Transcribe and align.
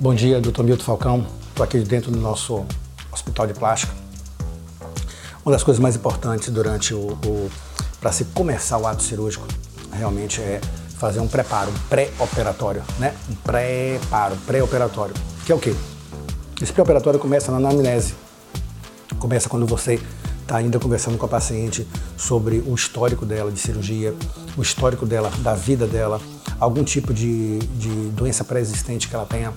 Bom 0.00 0.14
dia, 0.14 0.40
doutor 0.40 0.64
Milton 0.64 0.84
Falcão. 0.84 1.26
Estou 1.48 1.64
aqui 1.64 1.80
dentro 1.80 2.12
do 2.12 2.20
nosso 2.20 2.64
hospital 3.12 3.48
de 3.48 3.54
plástica. 3.54 3.92
Uma 5.44 5.50
das 5.50 5.64
coisas 5.64 5.82
mais 5.82 5.96
importantes 5.96 6.50
durante 6.50 6.94
o, 6.94 7.18
o 7.26 7.50
para 8.00 8.12
se 8.12 8.26
começar 8.26 8.78
o 8.78 8.86
ato 8.86 9.02
cirúrgico 9.02 9.44
realmente 9.92 10.40
é 10.40 10.60
fazer 10.98 11.18
um 11.18 11.26
preparo, 11.26 11.72
um 11.72 11.88
pré-operatório, 11.88 12.80
né? 13.00 13.12
Um 13.28 13.34
preparo, 13.34 14.36
pré-operatório, 14.46 15.16
que 15.44 15.50
é 15.50 15.54
o 15.56 15.58
quê? 15.58 15.74
Esse 16.62 16.72
pré-operatório 16.72 17.18
começa 17.18 17.50
na 17.50 17.58
anamnese. 17.58 18.14
Começa 19.18 19.48
quando 19.48 19.66
você 19.66 20.00
está 20.42 20.58
ainda 20.58 20.78
conversando 20.78 21.18
com 21.18 21.26
a 21.26 21.28
paciente 21.28 21.84
sobre 22.16 22.62
o 22.64 22.72
histórico 22.72 23.26
dela 23.26 23.50
de 23.50 23.58
cirurgia, 23.58 24.14
o 24.56 24.62
histórico 24.62 25.04
dela, 25.04 25.28
da 25.40 25.54
vida 25.54 25.88
dela, 25.88 26.20
algum 26.60 26.84
tipo 26.84 27.12
de, 27.12 27.58
de 27.58 27.90
doença 28.10 28.44
pré-existente 28.44 29.08
que 29.08 29.16
ela 29.16 29.26
tenha 29.26 29.52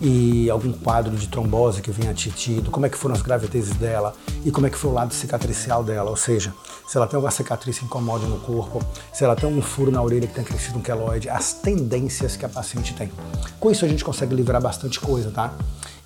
e 0.00 0.50
algum 0.50 0.72
quadro 0.72 1.16
de 1.16 1.28
trombose 1.28 1.80
que 1.80 1.90
venha 1.90 2.12
tido, 2.12 2.70
como 2.70 2.86
é 2.86 2.88
que 2.88 2.96
foram 2.96 3.14
as 3.14 3.22
gravidezes 3.22 3.74
dela 3.76 4.14
e 4.44 4.50
como 4.50 4.66
é 4.66 4.70
que 4.70 4.76
foi 4.76 4.90
o 4.90 4.94
lado 4.94 5.14
cicatricial 5.14 5.82
dela, 5.82 6.10
ou 6.10 6.16
seja, 6.16 6.52
se 6.86 6.96
ela 6.96 7.06
tem 7.06 7.16
alguma 7.16 7.30
cicatriz 7.30 7.82
incomode 7.82 8.26
no 8.26 8.38
corpo, 8.40 8.84
se 9.12 9.24
ela 9.24 9.34
tem 9.34 9.48
um 9.48 9.62
furo 9.62 9.90
na 9.90 10.02
orelha 10.02 10.26
que 10.26 10.34
tem 10.34 10.44
crescido 10.44 10.78
um 10.78 10.82
queloide, 10.82 11.28
as 11.28 11.52
tendências 11.54 12.36
que 12.36 12.44
a 12.44 12.48
paciente 12.48 12.94
tem. 12.94 13.10
Com 13.58 13.70
isso 13.70 13.84
a 13.84 13.88
gente 13.88 14.04
consegue 14.04 14.34
livrar 14.34 14.60
bastante 14.60 15.00
coisa, 15.00 15.30
tá? 15.30 15.52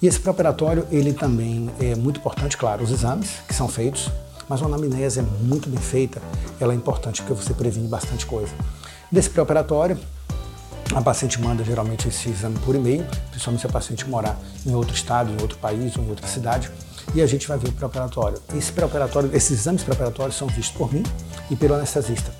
E 0.01 0.07
esse 0.07 0.19
pré-operatório, 0.19 0.87
ele 0.91 1.13
também 1.13 1.69
é 1.79 1.95
muito 1.95 2.21
importante, 2.21 2.57
claro, 2.57 2.83
os 2.83 2.91
exames 2.91 3.30
que 3.47 3.52
são 3.52 3.69
feitos, 3.69 4.11
mas 4.49 4.61
uma 4.61 4.75
anamnese 4.75 5.21
é 5.21 5.23
muito 5.23 5.69
bem 5.69 5.79
feita, 5.79 6.23
ela 6.59 6.73
é 6.73 6.77
importante 6.77 7.23
porque 7.23 7.35
você 7.41 7.52
previne 7.52 7.87
bastante 7.87 8.25
coisa. 8.25 8.52
Desse 9.13 9.29
pré-operatório, 9.29 9.99
a 10.95 11.01
paciente 11.01 11.41
manda 11.41 11.62
geralmente 11.62 12.09
esse 12.09 12.29
exame 12.29 12.59
por 12.61 12.75
e-mail, 12.75 13.07
principalmente 13.30 13.61
se 13.61 13.67
a 13.67 13.71
paciente 13.71 14.09
morar 14.09 14.39
em 14.67 14.75
outro 14.75 14.95
estado, 14.95 15.30
em 15.30 15.41
outro 15.41 15.57
país 15.59 15.97
ou 15.97 16.05
em 16.05 16.11
outra 16.11 16.27
cidade, 16.27 16.71
e 17.15 17.23
a 17.23 17.27
gente 17.27 17.46
vai 17.46 17.59
ver 17.59 17.69
o 17.69 17.73
pré-operatório. 17.73 18.41
Esse 18.55 18.73
pré-operatório, 18.73 19.30
esses 19.35 19.61
exames 19.61 19.83
pré-operatórios 19.83 20.37
são 20.37 20.49
vistos 20.49 20.77
por 20.77 20.93
mim 20.93 21.02
e 21.51 21.57
pelo 21.57 21.74
anestesista. 21.74 22.35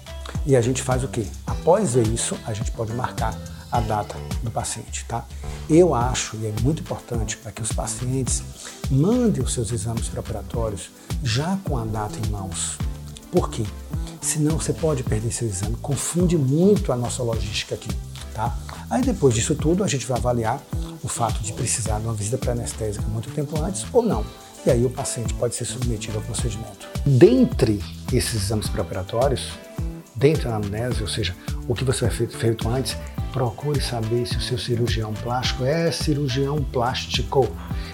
E 0.45 0.57
a 0.57 0.61
gente 0.61 0.83
faz 0.83 1.05
o 1.05 1.09
quê? 1.09 1.27
Após 1.47 1.95
ver 1.95 2.07
isso, 2.09 2.37
a 2.47 2.53
gente 2.53 2.71
pode 2.73 2.93
marcar 2.93 3.37
a 3.71 3.81
data 3.81 4.17
do 4.43 4.51
paciente, 4.51 5.05
tá? 5.07 5.25
Eu 5.69 5.95
acho, 5.95 6.37
e 6.37 6.47
é 6.47 6.53
muito 6.63 6.83
importante, 6.83 7.37
para 7.37 7.53
que 7.53 7.63
os 7.63 7.73
pacientes 7.73 8.43
mandem 8.91 9.43
os 9.43 9.53
seus 9.53 9.71
exames 9.71 10.09
pré-operatórios 10.09 10.91
já 11.23 11.57
com 11.65 11.79
a 11.79 11.85
data 11.85 12.19
em 12.19 12.31
mãos. 12.31 12.79
Por 13.31 13.49
quê? 13.49 13.65
Senão 14.21 14.59
você 14.59 14.73
pode 14.73 15.05
perder 15.05 15.33
seu 15.33 15.47
exame, 15.47 15.77
confunde 15.77 16.37
muito 16.37 16.93
a 16.93 16.97
nossa 16.97 17.23
logística 17.23 17.75
aqui. 17.75 17.91
Tá? 18.41 18.57
Aí 18.89 19.03
depois 19.03 19.35
disso 19.35 19.55
tudo, 19.55 19.85
a 19.85 19.87
gente 19.87 20.07
vai 20.07 20.17
avaliar 20.17 20.59
o 21.03 21.09
fato 21.09 21.43
de 21.43 21.53
precisar 21.53 21.99
de 21.99 22.07
uma 22.07 22.15
visita 22.15 22.39
pré-anestésica 22.39 23.07
muito 23.07 23.31
tempo 23.33 23.61
antes 23.61 23.85
ou 23.93 24.03
não. 24.03 24.25
E 24.65 24.71
aí 24.71 24.83
o 24.83 24.89
paciente 24.89 25.35
pode 25.35 25.55
ser 25.55 25.67
submetido 25.67 26.17
ao 26.17 26.25
procedimento. 26.25 26.89
Dentre 27.05 27.85
esses 28.11 28.45
exames 28.45 28.67
pré-operatórios, 28.67 29.51
dentro 30.17 30.49
da 30.49 30.57
anamnese, 30.57 31.03
ou 31.03 31.09
seja, 31.09 31.37
o 31.69 31.75
que 31.75 31.85
você 31.85 32.07
vai 32.07 32.15
feito, 32.15 32.35
feito 32.35 32.67
antes, 32.67 32.97
procure 33.31 33.79
saber 33.79 34.27
se 34.27 34.39
o 34.39 34.41
seu 34.41 34.59
cirurgião 34.59 35.13
plástico 35.13 35.65
é 35.65 35.93
cirurgião 35.93 36.65
plástico. 36.65 37.47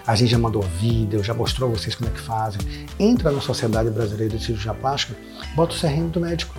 A 0.06 0.14
gente 0.14 0.30
já 0.30 0.38
mandou 0.38 0.62
vídeo, 0.62 1.24
já 1.24 1.34
mostrou 1.34 1.70
a 1.70 1.72
vocês 1.76 1.96
como 1.96 2.08
é 2.08 2.12
que 2.12 2.20
fazem. 2.20 2.60
Entra 3.00 3.32
na 3.32 3.40
Sociedade 3.40 3.90
Brasileira 3.90 4.36
de 4.36 4.44
Cirurgia 4.44 4.74
Plástica, 4.74 5.16
bota 5.56 5.74
o 5.74 5.78
CRM 5.78 6.08
do 6.08 6.20
médico. 6.20 6.54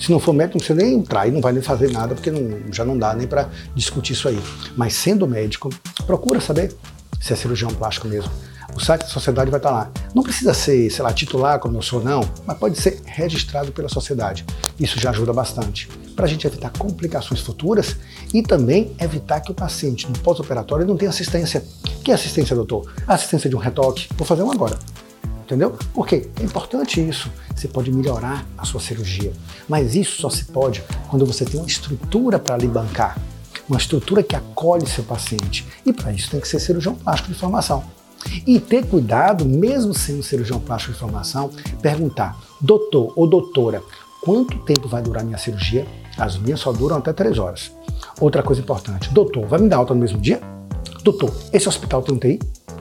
Se 0.00 0.10
não 0.10 0.18
for 0.18 0.32
médico, 0.32 0.58
precisa 0.58 0.78
nem 0.82 0.94
entrar 0.94 1.28
e 1.28 1.30
não 1.30 1.42
vai 1.42 1.52
nem 1.52 1.60
fazer 1.60 1.90
nada, 1.92 2.14
porque 2.14 2.30
não, 2.30 2.72
já 2.72 2.86
não 2.86 2.98
dá 2.98 3.14
nem 3.14 3.26
para 3.26 3.50
discutir 3.74 4.14
isso 4.14 4.28
aí. 4.28 4.40
Mas 4.74 4.94
sendo 4.94 5.28
médico, 5.28 5.68
procura 6.06 6.40
saber 6.40 6.74
se 7.20 7.34
é 7.34 7.36
cirurgião 7.36 7.70
plástico 7.70 8.08
mesmo. 8.08 8.30
O 8.74 8.80
site 8.80 9.02
da 9.02 9.08
sociedade 9.08 9.50
vai 9.50 9.58
estar 9.58 9.70
lá. 9.70 9.90
Não 10.14 10.22
precisa 10.22 10.54
ser, 10.54 10.88
sei 10.90 11.02
lá, 11.02 11.12
titular 11.12 11.58
como 11.58 11.76
eu 11.76 11.82
sou, 11.82 12.02
não, 12.02 12.22
mas 12.46 12.56
pode 12.56 12.80
ser 12.80 13.02
registrado 13.04 13.72
pela 13.72 13.88
sociedade. 13.88 14.46
Isso 14.78 14.98
já 14.98 15.10
ajuda 15.10 15.34
bastante 15.34 15.86
para 16.16 16.24
a 16.24 16.28
gente 16.28 16.46
evitar 16.46 16.70
complicações 16.70 17.40
futuras 17.40 17.96
e 18.32 18.42
também 18.42 18.94
evitar 18.98 19.40
que 19.40 19.50
o 19.50 19.54
paciente 19.54 20.06
no 20.06 20.18
pós-operatório 20.20 20.86
não 20.86 20.96
tenha 20.96 21.10
assistência. 21.10 21.62
Que 22.02 22.12
assistência, 22.12 22.56
doutor? 22.56 22.90
assistência 23.06 23.50
de 23.50 23.56
um 23.56 23.58
retoque. 23.58 24.08
Vou 24.16 24.26
fazer 24.26 24.42
um 24.42 24.50
agora 24.50 24.78
entendeu? 25.50 25.76
Porque 25.92 26.28
é 26.38 26.44
importante 26.44 27.06
isso. 27.06 27.30
Você 27.54 27.66
pode 27.66 27.90
melhorar 27.90 28.46
a 28.56 28.64
sua 28.64 28.80
cirurgia, 28.80 29.32
mas 29.68 29.96
isso 29.96 30.22
só 30.22 30.30
se 30.30 30.44
pode 30.44 30.82
quando 31.08 31.26
você 31.26 31.44
tem 31.44 31.58
uma 31.58 31.66
estrutura 31.66 32.38
para 32.38 32.56
lhe 32.56 32.68
bancar, 32.68 33.18
uma 33.68 33.76
estrutura 33.76 34.22
que 34.22 34.36
acolhe 34.36 34.86
seu 34.86 35.02
paciente. 35.02 35.66
E 35.84 35.92
para 35.92 36.12
isso 36.12 36.30
tem 36.30 36.40
que 36.40 36.46
ser 36.46 36.60
cirurgião 36.60 36.94
plástico 36.94 37.32
de 37.32 37.38
formação. 37.38 37.82
E 38.46 38.60
ter 38.60 38.86
cuidado, 38.86 39.44
mesmo 39.44 39.92
sendo 39.92 40.22
cirurgião 40.22 40.60
plástico 40.60 40.92
de 40.92 40.98
formação, 40.98 41.50
perguntar, 41.82 42.38
doutor 42.60 43.12
ou 43.16 43.26
doutora, 43.26 43.82
quanto 44.22 44.58
tempo 44.58 44.88
vai 44.88 45.02
durar 45.02 45.24
minha 45.24 45.38
cirurgia? 45.38 45.86
As 46.16 46.36
minhas 46.36 46.60
só 46.60 46.70
duram 46.70 46.98
até 46.98 47.12
três 47.12 47.38
horas. 47.38 47.72
Outra 48.20 48.42
coisa 48.42 48.60
importante, 48.60 49.12
doutor, 49.12 49.46
vai 49.46 49.58
me 49.58 49.68
dar 49.68 49.78
alta 49.78 49.94
no 49.94 50.00
mesmo 50.00 50.20
dia? 50.20 50.40
Doutor, 51.02 51.34
esse 51.52 51.68
hospital 51.68 52.02
tem 52.02 52.14
UTI? 52.14 52.38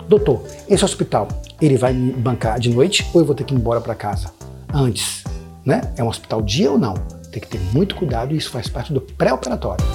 Doutor, 0.09 0.41
esse 0.67 0.83
hospital, 0.83 1.27
ele 1.61 1.77
vai 1.77 1.93
me 1.93 2.11
bancar 2.11 2.59
de 2.59 2.71
noite 2.71 3.07
ou 3.13 3.21
eu 3.21 3.25
vou 3.27 3.35
ter 3.35 3.43
que 3.43 3.53
ir 3.53 3.57
embora 3.57 3.79
para 3.79 3.93
casa? 3.93 4.33
Antes, 4.73 5.23
né? 5.63 5.93
É 5.95 6.03
um 6.03 6.07
hospital 6.07 6.41
dia 6.41 6.71
ou 6.71 6.79
não? 6.79 6.95
Tem 7.31 7.39
que 7.39 7.47
ter 7.47 7.59
muito 7.71 7.93
cuidado 7.93 8.33
e 8.33 8.37
isso 8.37 8.49
faz 8.49 8.67
parte 8.67 8.91
do 8.91 8.99
pré-operatório. 8.99 9.85